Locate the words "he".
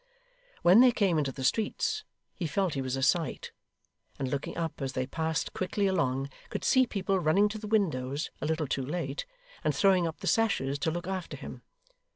2.33-2.47, 2.73-2.81